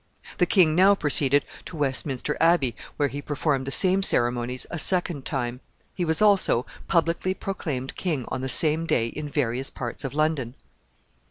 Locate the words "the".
0.39-0.47, 3.67-3.71, 8.41-8.49